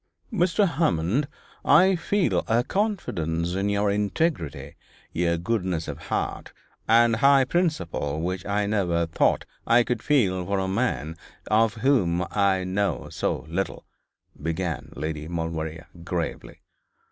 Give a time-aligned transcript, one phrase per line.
[0.33, 0.67] 'Mr.
[0.67, 1.27] Hammond,
[1.63, 4.75] I feel a confidence in your integrity,
[5.13, 6.53] your goodness of heart,
[6.87, 11.17] and high principle which I never thought I could feel for a man
[11.51, 13.85] of whom I know so little,'
[14.41, 16.63] began Lady Maulevrier, gravely.